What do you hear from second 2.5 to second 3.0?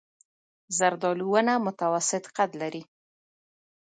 لري.